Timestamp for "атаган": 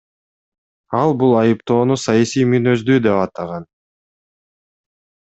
3.25-3.67